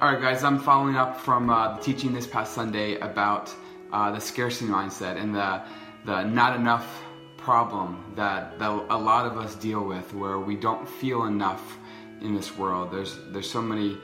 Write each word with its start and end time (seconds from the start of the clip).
All 0.00 0.10
right, 0.10 0.18
guys, 0.18 0.44
I'm 0.44 0.58
following 0.58 0.96
up 0.96 1.20
from 1.20 1.50
uh, 1.50 1.76
the 1.76 1.82
teaching 1.82 2.14
this 2.14 2.26
past 2.26 2.54
Sunday 2.54 2.98
about 3.00 3.54
uh, 3.92 4.10
the 4.10 4.18
scarcity 4.18 4.64
mindset 4.64 5.20
and 5.20 5.34
the, 5.34 5.60
the 6.06 6.22
not 6.24 6.56
enough 6.56 7.02
problem 7.36 8.02
that, 8.16 8.58
that 8.58 8.70
a 8.88 8.96
lot 8.96 9.26
of 9.26 9.36
us 9.36 9.54
deal 9.56 9.84
with 9.84 10.14
where 10.14 10.38
we 10.38 10.56
don't 10.56 10.88
feel 10.88 11.24
enough 11.24 11.76
in 12.22 12.34
this 12.34 12.56
world. 12.56 12.90
There's, 12.90 13.18
there's 13.28 13.50
so 13.50 13.60
many 13.60 13.98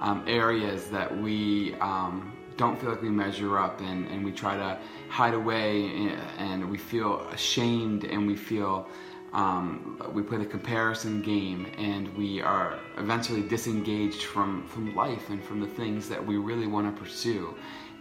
um, 0.00 0.24
areas 0.26 0.86
that 0.86 1.14
we 1.14 1.74
um, 1.74 2.32
don't 2.56 2.80
feel 2.80 2.88
like 2.88 3.02
we 3.02 3.10
measure 3.10 3.58
up 3.58 3.80
and, 3.80 4.08
and 4.08 4.24
we 4.24 4.32
try 4.32 4.56
to 4.56 4.78
hide 5.10 5.34
away 5.34 6.14
and 6.38 6.70
we 6.70 6.78
feel 6.78 7.20
ashamed 7.32 8.04
and 8.04 8.26
we 8.26 8.34
feel 8.34 8.88
um, 9.34 10.00
we 10.12 10.22
play 10.22 10.38
the 10.38 10.46
comparison 10.46 11.20
game 11.20 11.66
and 11.76 12.16
we 12.16 12.40
are 12.40 12.78
eventually 12.98 13.42
disengaged 13.42 14.22
from, 14.22 14.66
from 14.68 14.94
life 14.94 15.28
and 15.28 15.42
from 15.44 15.60
the 15.60 15.66
things 15.66 16.08
that 16.08 16.24
we 16.24 16.36
really 16.36 16.68
want 16.68 16.94
to 16.94 17.02
pursue. 17.02 17.54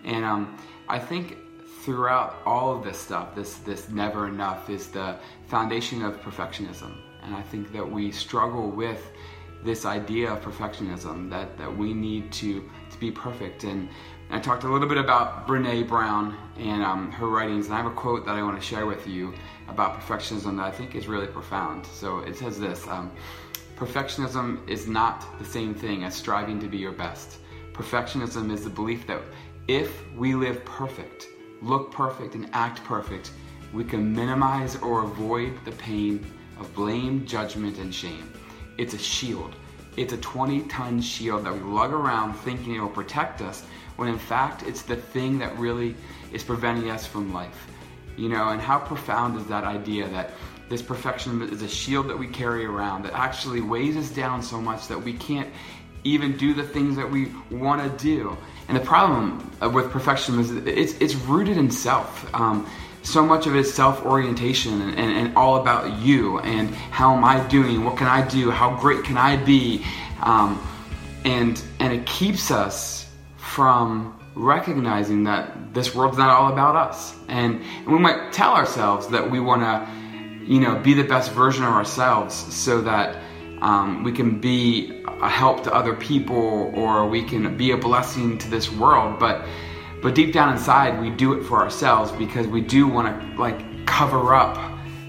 And 0.05 0.23
um, 0.23 0.57
I 0.87 0.99
think 0.99 1.37
throughout 1.81 2.35
all 2.45 2.75
of 2.75 2.83
this 2.83 2.99
stuff, 2.99 3.33
this, 3.33 3.55
this 3.55 3.89
never 3.89 4.27
enough 4.27 4.69
is 4.69 4.87
the 4.87 5.17
foundation 5.47 6.03
of 6.03 6.21
perfectionism. 6.21 6.95
And 7.23 7.35
I 7.35 7.41
think 7.41 7.73
that 7.73 7.89
we 7.89 8.11
struggle 8.11 8.69
with 8.69 9.11
this 9.63 9.85
idea 9.85 10.31
of 10.31 10.41
perfectionism 10.41 11.29
that, 11.29 11.57
that 11.57 11.75
we 11.75 11.93
need 11.93 12.31
to, 12.33 12.69
to 12.89 12.97
be 12.99 13.11
perfect. 13.11 13.63
And 13.63 13.89
I 14.29 14.39
talked 14.39 14.63
a 14.63 14.67
little 14.67 14.87
bit 14.87 14.97
about 14.97 15.47
Brene 15.47 15.87
Brown 15.87 16.35
and 16.57 16.83
um, 16.83 17.11
her 17.11 17.27
writings, 17.27 17.65
and 17.67 17.75
I 17.75 17.77
have 17.77 17.85
a 17.85 17.95
quote 17.95 18.25
that 18.25 18.35
I 18.35 18.43
want 18.43 18.59
to 18.59 18.65
share 18.65 18.85
with 18.85 19.07
you 19.07 19.33
about 19.67 19.99
perfectionism 19.99 20.57
that 20.57 20.65
I 20.65 20.71
think 20.71 20.95
is 20.95 21.07
really 21.07 21.27
profound. 21.27 21.85
So 21.85 22.19
it 22.19 22.35
says 22.35 22.59
this 22.59 22.87
um, 22.87 23.11
Perfectionism 23.75 24.67
is 24.69 24.87
not 24.87 25.25
the 25.39 25.45
same 25.45 25.73
thing 25.73 26.03
as 26.03 26.13
striving 26.13 26.59
to 26.59 26.67
be 26.67 26.77
your 26.77 26.91
best. 26.91 27.39
Perfectionism 27.73 28.51
is 28.51 28.63
the 28.63 28.69
belief 28.69 29.07
that 29.07 29.21
if 29.67 30.03
we 30.15 30.35
live 30.35 30.63
perfect, 30.63 31.27
look 31.61 31.91
perfect, 31.91 32.35
and 32.35 32.49
act 32.53 32.83
perfect, 32.83 33.31
we 33.73 33.83
can 33.83 34.13
minimize 34.13 34.75
or 34.77 35.03
avoid 35.03 35.53
the 35.65 35.71
pain 35.71 36.25
of 36.59 36.73
blame, 36.75 37.25
judgment, 37.25 37.79
and 37.79 37.93
shame. 37.93 38.31
It's 38.77 38.93
a 38.93 38.97
shield. 38.97 39.55
It's 39.95 40.13
a 40.13 40.17
20 40.17 40.61
ton 40.63 41.01
shield 41.01 41.45
that 41.45 41.53
we 41.53 41.59
lug 41.59 41.91
around 41.91 42.33
thinking 42.33 42.75
it 42.75 42.79
will 42.79 42.89
protect 42.89 43.41
us, 43.41 43.63
when 43.95 44.09
in 44.09 44.17
fact 44.17 44.63
it's 44.63 44.81
the 44.81 44.95
thing 44.95 45.39
that 45.39 45.57
really 45.57 45.95
is 46.31 46.43
preventing 46.43 46.89
us 46.89 47.05
from 47.05 47.33
life. 47.33 47.67
You 48.17 48.29
know, 48.29 48.49
and 48.49 48.61
how 48.61 48.79
profound 48.79 49.39
is 49.39 49.45
that 49.47 49.63
idea 49.63 50.07
that 50.09 50.31
this 50.69 50.81
perfection 50.81 51.41
is 51.43 51.61
a 51.61 51.67
shield 51.67 52.07
that 52.09 52.17
we 52.17 52.27
carry 52.27 52.65
around 52.65 53.03
that 53.03 53.13
actually 53.13 53.61
weighs 53.61 53.95
us 53.97 54.09
down 54.09 54.41
so 54.41 54.59
much 54.59 54.87
that 54.87 54.99
we 54.99 55.13
can't 55.13 55.49
even 56.03 56.35
do 56.37 56.53
the 56.53 56.63
things 56.63 56.95
that 56.95 57.09
we 57.09 57.31
want 57.49 57.81
to 57.81 58.03
do. 58.03 58.35
And 58.67 58.77
the 58.77 58.81
problem 58.81 59.51
with 59.73 59.91
perfection 59.91 60.39
is 60.39 60.51
it's, 60.51 60.93
it's 60.93 61.15
rooted 61.15 61.57
in 61.57 61.69
self. 61.71 62.33
Um, 62.33 62.67
so 63.03 63.25
much 63.25 63.47
of 63.47 63.55
it 63.55 63.59
is 63.59 63.73
self 63.73 64.05
orientation 64.05 64.81
and, 64.81 64.97
and, 64.97 65.11
and, 65.11 65.37
all 65.37 65.57
about 65.57 65.99
you 65.99 66.39
and 66.39 66.69
how 66.69 67.15
am 67.15 67.23
I 67.23 67.45
doing? 67.47 67.83
What 67.83 67.97
can 67.97 68.07
I 68.07 68.27
do? 68.27 68.49
How 68.49 68.75
great 68.75 69.03
can 69.03 69.17
I 69.17 69.35
be? 69.35 69.85
Um, 70.21 70.65
and 71.25 71.61
and 71.79 71.93
it 71.93 72.05
keeps 72.05 72.49
us 72.49 73.09
from 73.37 74.19
recognizing 74.35 75.23
that 75.25 75.73
this 75.73 75.93
world's 75.93 76.17
not 76.17 76.29
all 76.29 76.51
about 76.51 76.75
us. 76.75 77.15
And, 77.27 77.61
and 77.61 77.87
we 77.87 77.99
might 77.99 78.33
tell 78.33 78.53
ourselves 78.53 79.07
that 79.09 79.29
we 79.29 79.39
want 79.39 79.61
to, 79.61 80.51
you 80.51 80.59
know, 80.59 80.79
be 80.79 80.93
the 80.93 81.03
best 81.03 81.31
version 81.31 81.63
of 81.63 81.71
ourselves 81.71 82.33
so 82.33 82.81
that 82.81 83.21
um, 83.61 84.03
we 84.03 84.11
can 84.11 84.39
be 84.39 85.03
a 85.05 85.29
help 85.29 85.63
to 85.63 85.73
other 85.73 85.93
people 85.93 86.71
or 86.75 87.07
we 87.07 87.23
can 87.23 87.55
be 87.55 87.71
a 87.71 87.77
blessing 87.77 88.37
to 88.39 88.49
this 88.49 88.71
world. 88.71 89.19
But 89.19 89.45
but 90.03 90.13
deep 90.13 90.33
down 90.33 90.51
inside, 90.51 91.01
we 91.01 91.09
do 91.09 91.31
it 91.33 91.43
for 91.45 91.59
ourselves 91.59 92.11
because 92.11 92.45
we 92.45 92.59
do 92.59 92.87
want 92.87 93.07
to 93.07 93.41
like 93.41 93.87
cover 93.87 94.35
up, 94.35 94.57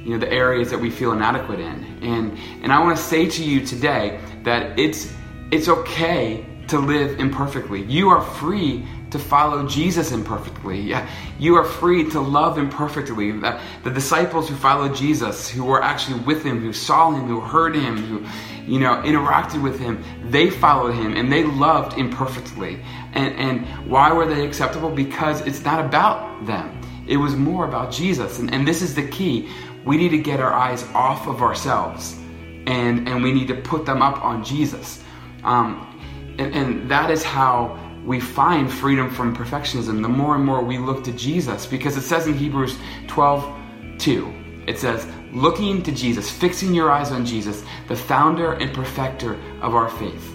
you 0.05 0.13
know, 0.13 0.19
the 0.19 0.33
areas 0.33 0.71
that 0.71 0.79
we 0.79 0.89
feel 0.89 1.13
inadequate 1.13 1.59
in. 1.59 1.85
And 2.01 2.39
and 2.63 2.73
I 2.73 2.81
want 2.81 2.97
to 2.97 3.03
say 3.03 3.29
to 3.29 3.45
you 3.45 3.67
today 3.67 4.21
that 4.45 4.79
it's 4.79 5.13
it's 5.51 5.69
okay 5.69 6.47
to 6.69 6.79
live 6.79 7.19
imperfectly. 7.19 7.83
You 7.83 8.09
are 8.09 8.23
free 8.23 8.87
to 9.15 9.19
follow 9.21 9.65
Jesus 9.69 10.11
imperfectly. 10.11 10.93
You 11.39 11.55
are 11.55 11.65
free 11.65 12.11
to 12.11 12.21
love 12.21 12.59
imperfectly. 12.59 13.31
The, 13.31 13.61
the 13.85 13.91
disciples 13.91 14.49
who 14.49 14.57
followed 14.57 14.97
Jesus, 14.97 15.49
who 15.49 15.65
were 15.65 15.81
actually 15.81 16.19
with 16.23 16.43
him, 16.43 16.59
who 16.59 16.73
saw 16.73 17.13
him, 17.13 17.29
who 17.29 17.41
heard 17.41 17.77
him, 17.77 17.97
who 17.97 18.27
you 18.67 18.81
know 18.81 18.97
interacted 19.05 19.63
with 19.63 19.79
him, 19.79 20.03
they 20.25 20.51
followed 20.51 20.95
him 20.95 21.17
and 21.17 21.31
they 21.31 21.45
loved 21.45 21.97
imperfectly. 21.97 22.81
And, 23.13 23.35
and 23.37 23.89
why 23.89 24.13
were 24.13 24.27
they 24.27 24.45
acceptable? 24.45 24.91
Because 24.91 25.41
it's 25.43 25.65
not 25.65 25.85
about 25.85 26.45
them. 26.45 26.81
It 27.07 27.19
was 27.19 27.37
more 27.37 27.69
about 27.69 27.93
Jesus. 27.93 28.41
And, 28.41 28.53
and 28.53 28.67
this 28.67 28.83
is 28.83 28.97
the 28.97 29.07
key. 29.07 29.49
We 29.85 29.97
need 29.97 30.09
to 30.09 30.19
get 30.19 30.41
our 30.41 30.53
eyes 30.53 30.83
off 30.93 31.29
of 31.29 31.41
ourselves 31.41 32.19
and, 32.67 33.09
and 33.09 33.23
we 33.23 33.31
need 33.33 33.47
to 33.47 33.55
put 33.55 33.87
them 33.87 34.03
up 34.03 34.25
on 34.25 34.43
Jesus. 34.43 35.05
Um, 35.45 35.87
and, 36.37 36.53
and 36.53 36.91
that 36.91 37.13
is 37.13 37.23
how 37.23 37.79
we 38.05 38.21
find 38.21 38.71
freedom 38.71 39.11
from 39.11 39.35
perfectionism 39.35 40.03
the 40.03 40.09
more 40.09 40.37
and 40.37 40.45
more 40.45 40.63
we 40.63 40.79
look 40.79 41.05
to 41.05 41.13
Jesus. 41.13 41.67
Because 41.67 41.97
it 41.97 42.03
says 42.03 42.27
in 42.27 42.35
Hebrews 42.35 42.77
12 43.07 43.61
2, 43.99 44.35
it 44.67 44.79
says, 44.79 45.07
looking 45.33 45.83
to 45.83 45.93
Jesus, 45.93 46.31
fixing 46.31 46.75
your 46.75 46.91
eyes 46.91 47.11
on 47.11 47.25
Jesus, 47.25 47.65
the 47.89 47.97
founder 47.97 48.55
and 48.55 48.75
perfecter 48.75 49.35
of 49.61 49.75
our 49.75 49.89
faith, 49.89 50.35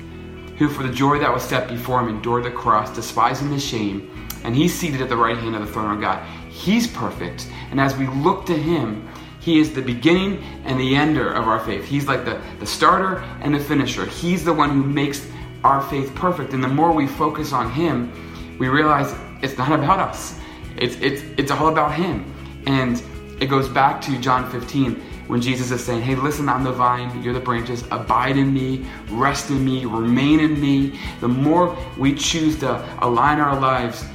who 0.57 0.69
for 0.69 0.83
the 0.83 0.93
joy 0.93 1.19
that 1.19 1.33
was 1.33 1.43
set 1.43 1.67
before 1.67 1.99
him 1.99 2.09
endured 2.09 2.45
the 2.45 2.51
cross, 2.51 2.93
despising 2.95 3.49
the 3.49 3.59
shame, 3.59 4.27
and 4.43 4.55
he's 4.55 4.73
seated 4.73 5.01
at 5.01 5.09
the 5.09 5.17
right 5.17 5.37
hand 5.37 5.55
of 5.55 5.65
the 5.65 5.71
throne 5.71 5.93
of 5.93 6.01
God. 6.01 6.25
He's 6.49 6.87
perfect. 6.87 7.49
And 7.71 7.79
as 7.79 7.95
we 7.95 8.07
look 8.07 8.45
to 8.45 8.57
him, 8.57 9.07
he 9.39 9.59
is 9.59 9.73
the 9.73 9.81
beginning 9.81 10.43
and 10.65 10.79
the 10.79 10.95
ender 10.95 11.31
of 11.31 11.47
our 11.47 11.59
faith. 11.59 11.85
He's 11.85 12.07
like 12.07 12.25
the, 12.25 12.41
the 12.59 12.65
starter 12.65 13.17
and 13.41 13.53
the 13.53 13.59
finisher. 13.59 14.05
He's 14.05 14.43
the 14.43 14.53
one 14.53 14.69
who 14.69 14.83
makes 14.83 15.25
our 15.63 15.81
faith 15.81 16.13
perfect. 16.15 16.53
And 16.53 16.63
the 16.63 16.69
more 16.69 16.91
we 16.91 17.07
focus 17.07 17.53
on 17.53 17.71
Him, 17.71 18.11
we 18.59 18.67
realize 18.67 19.13
it's 19.41 19.57
not 19.57 19.71
about 19.79 19.99
us. 19.99 20.39
It's, 20.77 20.95
it's, 20.95 21.21
it's 21.37 21.51
all 21.51 21.67
about 21.67 21.93
Him. 21.93 22.33
And 22.65 23.01
it 23.39 23.47
goes 23.47 23.69
back 23.69 24.01
to 24.01 24.17
John 24.19 24.49
15 24.51 24.95
when 25.27 25.41
Jesus 25.41 25.69
is 25.71 25.83
saying, 25.83 26.01
Hey, 26.01 26.15
listen, 26.15 26.49
I'm 26.49 26.63
the 26.63 26.71
vine, 26.71 27.23
you're 27.23 27.33
the 27.33 27.39
branches, 27.39 27.83
abide 27.91 28.35
in 28.35 28.53
me, 28.53 28.85
rest 29.09 29.49
in 29.49 29.63
me, 29.63 29.85
remain 29.85 30.39
in 30.39 30.59
me. 30.59 30.99
The 31.21 31.27
more 31.27 31.77
we 31.97 32.15
choose 32.15 32.59
to 32.59 32.83
align 33.03 33.39
our 33.39 33.59
lives 33.59 34.05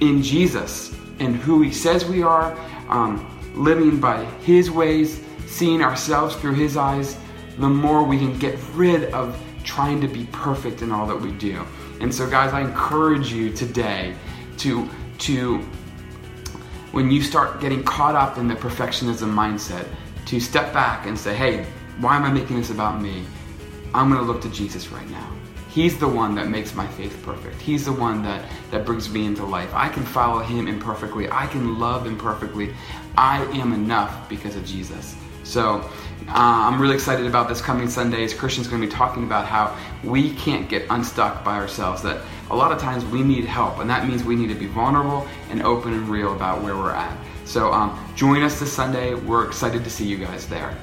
in 0.00 0.22
Jesus 0.22 0.94
and 1.18 1.36
who 1.36 1.60
He 1.60 1.72
says 1.72 2.04
we 2.04 2.22
are, 2.22 2.56
um, 2.88 3.26
living 3.54 3.98
by 3.98 4.24
His 4.42 4.70
ways, 4.70 5.20
seeing 5.46 5.82
ourselves 5.82 6.36
through 6.36 6.54
His 6.54 6.76
eyes, 6.76 7.18
the 7.58 7.68
more 7.68 8.04
we 8.04 8.16
can 8.16 8.38
get 8.38 8.58
rid 8.74 9.12
of 9.12 9.38
trying 9.70 10.00
to 10.00 10.08
be 10.08 10.24
perfect 10.32 10.82
in 10.82 10.90
all 10.90 11.06
that 11.06 11.20
we 11.20 11.30
do. 11.32 11.64
And 12.00 12.12
so, 12.12 12.28
guys, 12.28 12.52
I 12.52 12.60
encourage 12.60 13.32
you 13.32 13.52
today 13.52 14.14
to 14.58 14.88
to 15.18 15.58
when 16.90 17.10
you 17.10 17.22
start 17.22 17.60
getting 17.60 17.84
caught 17.84 18.16
up 18.16 18.36
in 18.36 18.48
the 18.48 18.56
perfectionism 18.56 19.32
mindset, 19.32 19.86
to 20.26 20.40
step 20.40 20.72
back 20.72 21.06
and 21.06 21.16
say, 21.16 21.34
"Hey, 21.34 21.64
why 22.00 22.16
am 22.16 22.24
I 22.24 22.32
making 22.32 22.56
this 22.56 22.70
about 22.70 23.00
me? 23.00 23.24
I'm 23.94 24.08
going 24.10 24.20
to 24.20 24.26
look 24.26 24.42
to 24.42 24.50
Jesus 24.50 24.88
right 24.88 25.08
now. 25.10 25.28
He's 25.68 25.98
the 25.98 26.08
one 26.08 26.34
that 26.34 26.48
makes 26.48 26.74
my 26.74 26.86
faith 26.98 27.16
perfect. 27.22 27.60
He's 27.60 27.84
the 27.84 27.92
one 27.92 28.24
that, 28.24 28.44
that 28.72 28.84
brings 28.84 29.08
me 29.08 29.26
into 29.26 29.44
life. 29.44 29.70
I 29.72 29.88
can 29.88 30.02
follow 30.02 30.40
him 30.40 30.66
imperfectly. 30.66 31.30
I 31.30 31.46
can 31.46 31.78
love 31.78 32.06
imperfectly. 32.06 32.74
I 33.16 33.44
am 33.60 33.72
enough 33.72 34.28
because 34.28 34.56
of 34.56 34.64
Jesus. 34.64 35.14
So 35.50 35.80
uh, 36.28 36.32
I'm 36.32 36.80
really 36.80 36.94
excited 36.94 37.26
about 37.26 37.48
this 37.48 37.60
coming 37.60 37.88
Sunday 37.88 38.22
as 38.22 38.32
Christian's 38.32 38.68
going 38.68 38.80
to 38.80 38.86
be 38.86 38.92
talking 38.92 39.24
about 39.24 39.46
how 39.46 39.76
we 40.04 40.32
can't 40.34 40.68
get 40.68 40.86
unstuck 40.90 41.42
by 41.42 41.56
ourselves, 41.56 42.02
that 42.02 42.22
a 42.50 42.56
lot 42.56 42.70
of 42.70 42.78
times 42.78 43.04
we 43.06 43.24
need 43.24 43.46
help, 43.46 43.80
and 43.80 43.90
that 43.90 44.06
means 44.06 44.22
we 44.22 44.36
need 44.36 44.46
to 44.46 44.54
be 44.54 44.66
vulnerable 44.66 45.26
and 45.50 45.60
open 45.62 45.92
and 45.92 46.08
real 46.08 46.36
about 46.36 46.62
where 46.62 46.76
we're 46.76 46.92
at. 46.92 47.18
So 47.44 47.72
um, 47.72 47.98
join 48.14 48.44
us 48.44 48.60
this 48.60 48.72
Sunday. 48.72 49.14
We're 49.14 49.44
excited 49.44 49.82
to 49.82 49.90
see 49.90 50.06
you 50.06 50.18
guys 50.18 50.46
there. 50.46 50.76